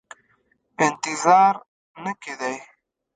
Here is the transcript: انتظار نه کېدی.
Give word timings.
انتظار 0.85 1.53
نه 2.03 2.11
کېدی. 2.21 2.55